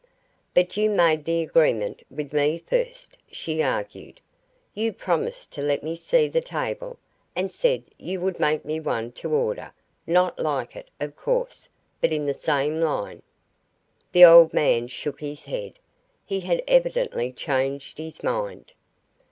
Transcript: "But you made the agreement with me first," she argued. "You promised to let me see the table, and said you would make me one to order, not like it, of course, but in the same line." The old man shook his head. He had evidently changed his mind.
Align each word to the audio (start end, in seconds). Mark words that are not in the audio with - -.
"But 0.55 0.77
you 0.77 0.89
made 0.89 1.25
the 1.25 1.43
agreement 1.43 2.01
with 2.09 2.33
me 2.33 2.63
first," 2.65 3.19
she 3.31 3.61
argued. 3.61 4.19
"You 4.73 4.93
promised 4.93 5.51
to 5.53 5.61
let 5.61 5.83
me 5.83 5.95
see 5.95 6.27
the 6.27 6.41
table, 6.41 6.97
and 7.35 7.53
said 7.53 7.83
you 7.99 8.19
would 8.19 8.39
make 8.39 8.65
me 8.65 8.79
one 8.79 9.11
to 9.11 9.31
order, 9.31 9.75
not 10.07 10.39
like 10.39 10.75
it, 10.75 10.89
of 10.99 11.15
course, 11.15 11.69
but 12.01 12.11
in 12.11 12.25
the 12.25 12.33
same 12.33 12.79
line." 12.81 13.21
The 14.11 14.25
old 14.25 14.55
man 14.55 14.87
shook 14.87 15.19
his 15.19 15.43
head. 15.43 15.73
He 16.25 16.39
had 16.39 16.63
evidently 16.67 17.31
changed 17.31 17.99
his 17.99 18.23
mind. 18.23 18.73